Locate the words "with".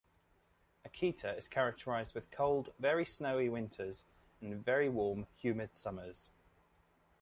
2.15-2.31